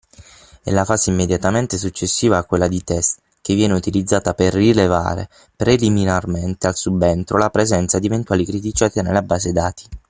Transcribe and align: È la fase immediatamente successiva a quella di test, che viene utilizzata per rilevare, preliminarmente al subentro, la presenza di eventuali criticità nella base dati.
È 0.63 0.71
la 0.71 0.83
fase 0.83 1.11
immediatamente 1.11 1.77
successiva 1.77 2.35
a 2.37 2.43
quella 2.45 2.67
di 2.67 2.83
test, 2.83 3.19
che 3.39 3.53
viene 3.53 3.75
utilizzata 3.75 4.33
per 4.33 4.51
rilevare, 4.55 5.29
preliminarmente 5.55 6.65
al 6.65 6.75
subentro, 6.75 7.37
la 7.37 7.51
presenza 7.51 7.99
di 7.99 8.07
eventuali 8.07 8.43
criticità 8.43 9.03
nella 9.03 9.21
base 9.21 9.51
dati. 9.51 9.83